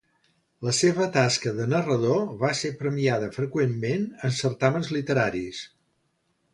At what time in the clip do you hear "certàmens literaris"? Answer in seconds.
4.43-5.67